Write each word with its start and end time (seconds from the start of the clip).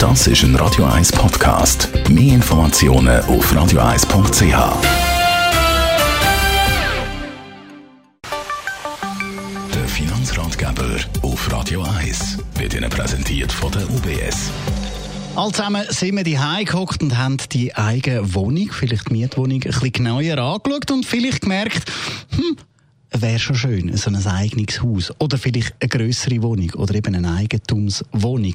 Das 0.00 0.26
ist 0.26 0.42
ein 0.44 0.56
Radio 0.56 0.86
1 0.86 1.12
Podcast. 1.12 1.90
Mehr 2.08 2.36
Informationen 2.36 3.20
auf 3.24 3.52
radio1.ch. 3.52 4.42
Der 9.74 9.86
Finanzratgeber 9.86 10.96
auf 11.20 11.52
Radio 11.52 11.82
1 11.82 12.38
wird 12.54 12.72
Ihnen 12.72 12.88
präsentiert 12.88 13.52
von 13.52 13.72
der 13.72 13.82
UBS. 13.90 14.50
All 15.36 15.52
zusammen 15.52 15.84
sind 15.90 16.16
wir 16.16 16.24
die 16.24 16.38
gehockt 16.64 17.02
und 17.02 17.18
haben 17.18 17.36
die 17.52 17.74
eigene 17.76 18.34
Wohnung, 18.34 18.70
vielleicht 18.72 19.10
die 19.10 19.12
Mietwohnung, 19.12 19.56
ein 19.56 19.70
bisschen 19.70 19.92
genauer 19.92 20.38
angeschaut 20.38 20.90
und 20.90 21.04
vielleicht 21.04 21.42
gemerkt, 21.42 21.92
hm, 22.30 22.56
wäre 23.12 23.38
schon 23.38 23.56
schön, 23.56 23.96
so 23.96 24.10
ein 24.10 24.26
eigenes 24.26 24.82
Haus. 24.82 25.12
Oder 25.18 25.38
vielleicht 25.38 25.74
eine 25.80 25.88
größere 25.88 26.42
Wohnung 26.42 26.70
oder 26.74 26.94
eben 26.94 27.14
eine 27.14 27.32
Eigentumswohnung. 27.34 28.54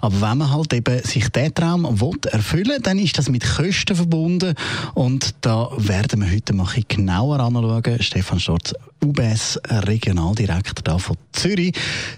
Aber 0.00 0.20
wenn 0.20 0.38
man 0.38 0.50
halt 0.50 0.72
eben 0.72 1.02
sich 1.02 1.28
diesen 1.28 1.54
Traum 1.54 2.00
will 2.00 2.18
erfüllen 2.30 2.82
dann 2.82 2.98
ist 2.98 3.18
das 3.18 3.28
mit 3.28 3.44
Kosten 3.44 3.94
verbunden. 3.94 4.54
Und 4.94 5.34
da 5.42 5.70
werden 5.76 6.20
wir 6.22 6.30
heute 6.30 6.54
mal 6.54 6.68
ein 6.74 6.84
genauer 6.88 7.40
anschauen. 7.40 8.00
Stefan 8.00 8.40
Storz, 8.40 8.74
UBS 9.04 9.60
Regionaldirektor 9.68 10.82
da 10.82 10.98
von 10.98 11.16
Zürich. 11.32 11.74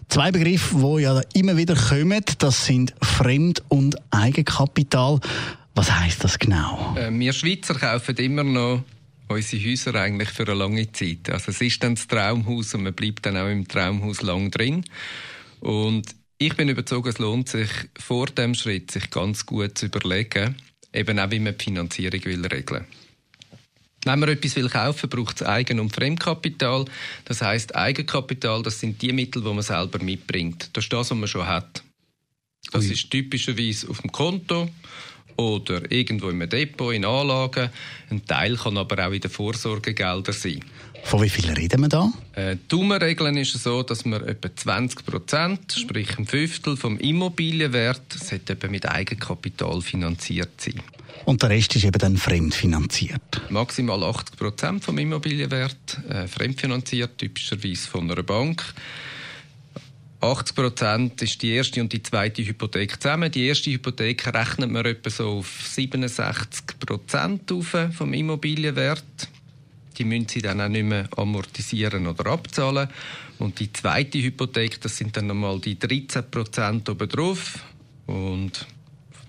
Zwei 0.09 0.30
Begriffe, 0.30 0.76
die 0.76 1.02
ja 1.02 1.20
immer 1.34 1.56
wieder 1.56 1.74
kommen, 1.74 2.23
das 2.38 2.66
sind 2.66 2.95
Fremd- 3.02 3.62
und 3.68 3.96
Eigenkapital. 4.10 5.20
Was 5.74 5.90
heißt 5.90 6.23
das 6.23 6.38
genau? 6.38 6.95
Äh, 6.96 7.10
wir 7.10 7.32
Schweizer 7.32 7.74
kaufen 7.74 8.16
immer 8.16 8.45
noch 8.45 8.82
unsere 9.32 9.64
Häuser 9.64 9.95
eigentlich 9.95 10.30
für 10.30 10.45
eine 10.45 10.54
lange 10.54 10.91
Zeit. 10.92 11.30
Also 11.30 11.50
es 11.50 11.60
ist 11.60 11.82
dann 11.82 11.95
das 11.95 12.06
Traumhaus 12.06 12.74
und 12.74 12.84
man 12.84 12.95
bleibt 12.95 13.27
dann 13.27 13.36
auch 13.36 13.48
im 13.48 13.66
Traumhaus 13.66 14.23
lang 14.23 14.50
drin. 14.50 14.84
Und 15.60 16.14
ich 16.38 16.56
bin 16.56 16.68
überzeugt, 16.68 17.06
es 17.06 17.18
lohnt 17.18 17.48
sich 17.48 17.70
vor 17.98 18.26
dem 18.26 18.54
Schritt, 18.54 18.90
sich 18.90 19.10
ganz 19.10 19.46
gut 19.46 19.78
zu 19.78 19.87
überlegen, 19.87 20.56
eben 20.92 21.18
auch 21.18 21.30
wie 21.30 21.38
man 21.38 21.56
die 21.56 21.64
Finanzierung 21.64 22.24
will 22.24 22.46
regeln. 22.46 22.87
Wenn 24.04 24.18
man 24.18 24.30
etwas 24.30 24.57
will 24.57 24.68
kaufen, 24.68 25.09
braucht 25.09 25.40
es 25.40 25.46
Eigen- 25.46 25.79
und 25.79 25.95
Fremdkapital. 25.95 26.87
Das 27.24 27.40
heißt, 27.40 27.76
Eigenkapital, 27.76 28.62
das 28.62 28.80
sind 28.80 29.01
die 29.01 29.12
Mittel, 29.12 29.42
die 29.42 29.48
man 29.48 29.62
selber 29.62 30.02
mitbringt. 30.02 30.70
Das 30.73 30.85
ist 30.85 30.92
das, 30.92 31.10
was 31.10 31.16
man 31.16 31.29
schon 31.29 31.46
hat. 31.46 31.85
Das 32.73 32.87
Ui. 32.87 32.92
ist 32.92 33.10
typischerweise 33.10 33.88
auf 33.88 34.01
dem 34.01 34.10
Konto 34.10 34.68
oder 35.37 35.91
irgendwo 35.91 36.30
im 36.30 36.49
Depot, 36.49 36.95
in 36.95 37.05
Anlagen. 37.05 37.71
Ein 38.11 38.25
Teil 38.27 38.57
kann 38.57 38.77
aber 38.77 39.07
auch 39.07 39.13
in 39.13 39.21
den 39.21 39.30
Vorsorgegeldern 39.30 40.35
sein. 40.35 40.61
Von 41.05 41.23
wie 41.23 41.29
viel 41.29 41.51
reden 41.51 41.80
wir 41.80 41.88
da? 41.88 42.13
Äh, 42.35 42.57
die 42.57 42.69
Daumenregeln 42.69 43.37
ist 43.37 43.53
so, 43.55 43.83
dass 43.83 44.05
man 44.05 44.23
etwa 44.27 44.55
20 44.55 45.05
Prozent, 45.05 45.73
sprich 45.73 46.16
ein 46.16 46.27
Fünftel 46.27 46.77
vom 46.77 46.97
Immobilienwert, 46.99 48.13
sollte 48.13 48.57
mit 48.69 48.88
Eigenkapital 48.88 49.83
finanziert 49.83 50.60
sein. 50.60 50.80
Und 51.25 51.43
der 51.43 51.51
Rest 51.51 51.77
ist 51.77 51.85
eben 51.85 51.99
dann 51.99 52.16
fremdfinanziert? 52.16 53.51
Maximal 53.51 54.03
80 54.03 54.37
Prozent 54.37 54.85
vom 54.85 54.99
Immobilienwert 54.99 56.01
äh, 56.09 56.27
fremdfinanziert, 56.27 57.19
typischerweise 57.19 57.88
von 57.88 58.10
einer 58.10 58.23
Bank. 58.23 58.63
80 60.23 60.54
Prozent 60.54 61.23
ist 61.23 61.42
die 61.42 61.51
erste 61.51 61.80
und 61.80 61.92
die 61.92 62.02
zweite 62.02 62.46
Hypothek 62.46 63.02
zusammen. 63.02 63.30
Die 63.30 63.46
erste 63.46 63.73
Hypothek 63.73 64.32
rechnet 64.32 64.70
man 64.70 64.87
etwa 64.87 65.10
so 65.10 65.38
auf 65.38 65.66
67 65.66 66.78
Prozent 66.78 67.53
vom 67.92 68.12
Immobilienwert. 68.12 69.28
Die 69.98 70.04
müssen 70.04 70.28
sie 70.28 70.41
dann 70.41 70.60
auch 70.60 70.69
nicht 70.69 70.84
mehr 70.84 71.09
amortisieren 71.16 72.06
oder 72.06 72.26
abzahlen. 72.26 72.88
Und 73.41 73.59
die 73.59 73.72
zweite 73.72 74.22
Hypothek, 74.22 74.81
das 74.81 74.97
sind 74.97 75.16
dann 75.16 75.26
nochmal 75.26 75.59
die 75.59 75.78
13 75.78 76.31
Prozent 76.31 76.88
obendrauf. 76.88 77.59
Und 78.06 78.66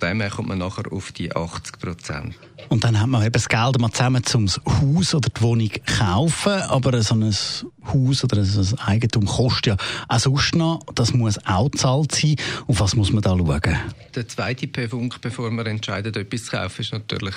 dem 0.04 0.22
her 0.22 0.30
kommt 0.30 0.50
man 0.50 0.58
nachher 0.58 0.92
auf 0.92 1.12
die 1.12 1.36
80 1.36 1.80
Prozent. 1.80 2.36
Und 2.70 2.84
dann 2.84 3.00
hat 3.00 3.08
man 3.08 3.22
eben 3.22 3.32
das 3.32 3.50
Geld 3.50 3.80
mal 3.80 3.92
zusammen 3.92 4.24
zum 4.24 4.48
Haus 4.48 5.14
oder 5.14 5.30
die 5.30 5.42
Wohnung 5.42 5.70
kaufen, 5.86 6.54
aber 6.54 7.02
so 7.02 7.16
ein 7.16 7.24
Haus 7.24 8.24
oder 8.24 8.38
ein 8.42 8.80
Eigentum 8.80 9.26
kostet 9.26 9.66
ja 9.68 9.78
auch 10.08 10.20
sonst 10.20 10.56
noch, 10.56 10.86
das 10.96 11.14
muss 11.14 11.38
auch 11.46 11.70
gezahlt 11.70 12.14
sein. 12.14 12.36
Auf 12.68 12.80
was 12.80 12.96
muss 12.96 13.12
man 13.12 13.22
da 13.22 13.32
schauen? 13.32 13.78
Der 14.16 14.28
zweite 14.28 14.68
Punkt, 14.68 15.22
bevor 15.22 15.52
man 15.52 15.66
entscheidet, 15.66 16.16
etwas 16.16 16.46
zu 16.46 16.52
kaufen, 16.52 16.82
ist 16.82 16.94
natürlich 16.94 17.36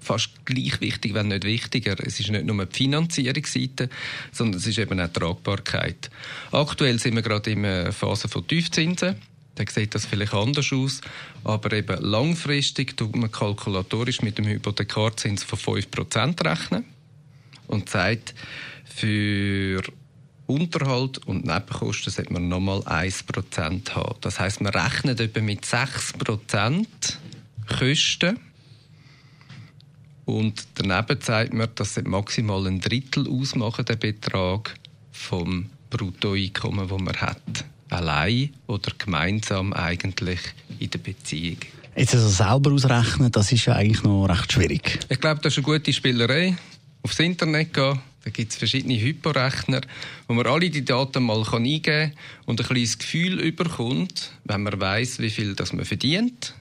fast 0.00 0.44
gleich 0.44 0.80
wichtig, 0.80 1.14
wenn 1.14 1.28
nicht 1.28 1.44
wichtiger. 1.44 1.96
Es 1.98 2.20
ist 2.20 2.30
nicht 2.30 2.46
nur 2.46 2.64
die 2.64 2.76
Finanzierungsseite, 2.76 3.88
sondern 4.32 4.58
es 4.58 4.66
ist 4.66 4.78
eben 4.78 5.00
auch 5.00 5.06
die 5.06 5.20
Tragbarkeit. 5.20 6.10
Aktuell 6.52 6.98
sind 6.98 7.14
wir 7.14 7.22
gerade 7.22 7.50
in 7.50 7.64
einer 7.64 7.92
Phase 7.92 8.28
von 8.28 8.46
Tiefzinsen 8.46 9.16
dann 9.58 9.66
sieht 9.66 9.94
das 9.94 10.06
vielleicht 10.06 10.34
anders 10.34 10.72
aus. 10.72 11.00
Aber 11.44 11.72
eben 11.72 12.00
langfristig 12.02 12.96
tut 12.96 13.16
man 13.16 13.30
kalkulatorisch 13.30 14.22
mit 14.22 14.38
dem 14.38 14.46
Hypothekarzins 14.46 15.42
von 15.42 15.58
5% 15.58 16.44
rechnen 16.44 16.84
und 17.66 17.88
sagt, 17.88 18.34
für 18.84 19.82
Unterhalt 20.46 21.18
und 21.26 21.44
Nebenkosten 21.44 22.12
sollte 22.12 22.32
man 22.32 22.48
nochmal 22.48 22.80
1% 22.80 23.90
haben. 23.90 24.18
Das 24.22 24.40
heißt, 24.40 24.60
man 24.60 24.72
rechnet 24.72 25.20
etwa 25.20 25.40
mit 25.40 25.64
6% 25.64 26.86
Kosten. 27.78 28.40
Und 30.24 30.66
daneben 30.74 31.20
zeigt 31.20 31.54
man, 31.54 31.68
dass 31.74 31.96
es 31.96 32.04
maximal 32.04 32.66
ein 32.66 32.80
Drittel 32.80 33.28
ausmachen, 33.28 33.84
der 33.84 33.96
Betrag 33.96 34.74
vom 35.12 35.70
Bruttoeinkommen, 35.90 36.88
das 36.88 37.00
man 37.00 37.16
hat 37.16 37.64
allein 37.90 38.50
oder 38.66 38.92
gemeinsam 38.96 39.72
eigentlich 39.72 40.40
in 40.78 40.90
der 40.90 40.98
Beziehung. 40.98 41.58
Jetzt 41.96 42.14
also 42.14 42.28
selber 42.28 42.72
ausrechnen, 42.72 43.32
das 43.32 43.50
ist 43.50 43.66
ja 43.66 43.74
eigentlich 43.74 44.02
noch 44.02 44.26
recht 44.26 44.52
schwierig. 44.52 45.00
Ich 45.08 45.20
glaube, 45.20 45.40
das 45.42 45.54
ist 45.56 45.58
eine 45.58 45.78
gute 45.78 45.92
Spielerei. 45.92 46.56
Aufs 47.02 47.18
Internet 47.18 47.74
gehen, 47.74 47.98
da 48.24 48.30
gibt 48.30 48.52
es 48.52 48.58
verschiedene 48.58 49.00
Hyporechner, 49.00 49.80
wo 50.26 50.34
man 50.34 50.46
alle 50.46 50.70
die 50.70 50.84
Daten 50.84 51.24
mal 51.24 51.42
eingeben 51.42 51.82
kann 51.82 52.12
und 52.46 52.60
ein 52.60 52.66
kleines 52.66 52.98
Gefühl 52.98 53.40
überkommt, 53.40 54.32
wenn 54.44 54.62
man 54.62 54.80
weiß, 54.80 55.18
wie 55.18 55.30
viel 55.30 55.54
das 55.54 55.72
man 55.72 55.84
verdient 55.84 56.54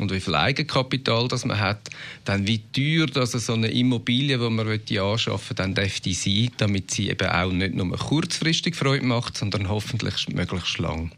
und 0.00 0.12
wie 0.12 0.20
viel 0.20 0.34
Eigenkapital 0.34 1.28
das 1.28 1.44
man 1.44 1.60
hat, 1.60 1.88
dann 2.24 2.46
wie 2.46 2.58
teuer 2.72 3.06
das 3.06 3.32
so 3.32 3.52
eine 3.52 3.68
Immobilie, 3.68 4.38
die 4.38 4.50
man 4.50 4.68
anschaffen 4.68 5.56
dann 5.56 5.74
dürfte 5.74 6.12
sein, 6.12 6.50
damit 6.56 6.90
sie 6.90 7.10
eben 7.10 7.28
auch 7.28 7.52
nicht 7.52 7.74
nur 7.74 7.96
kurzfristig 7.96 8.74
Freude 8.74 9.04
macht, 9.04 9.36
sondern 9.36 9.68
hoffentlich 9.68 10.28
möglichst 10.28 10.78
lang. 10.78 11.12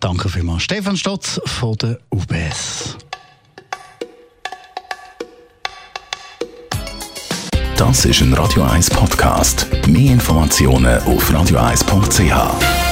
Danke 0.00 0.28
vielmals. 0.28 0.62
Stefan 0.62 0.96
Stotz 0.96 1.40
von 1.44 1.76
der 1.76 1.98
UBS. 2.10 2.96
Das 7.76 8.04
ist 8.04 8.20
ein 8.22 8.34
Radio 8.34 8.64
1 8.64 8.90
Podcast. 8.90 9.68
Mehr 9.86 10.12
Informationen 10.12 11.00
auf 11.02 11.30
radio1.ch. 11.30 12.87